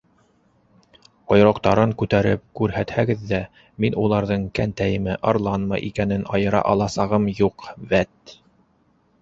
Ҡойроҡтарын 1.31 1.91
күтәреп 2.01 2.41
күрһәтһәгеҙ 2.59 3.21
ҙә, 3.33 3.41
мин 3.85 3.99
уларҙың 4.05 4.47
кәнтәйме-арланмы 4.61 5.83
икәнен 5.91 6.27
айыра 6.39 6.63
аласағым 6.73 7.29
юҡ, 7.45 7.71
вәт! 7.95 8.39